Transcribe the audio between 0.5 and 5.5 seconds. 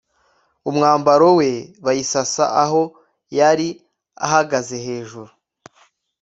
umwambaro we bayisasa aho yari ahagaze hejuru